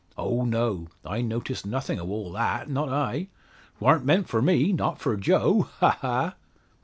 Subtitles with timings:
[0.17, 3.27] Oh, no; I noticed nothin' o' all that, not I?
[3.77, 6.35] 'Twarn't meant for me not for Joe ha, ha!"